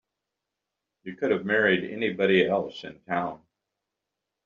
You 1.03 1.15
could 1.15 1.29
have 1.29 1.45
married 1.45 1.91
anybody 1.93 2.43
else 2.47 2.83
in 2.83 2.99
town. 3.01 3.39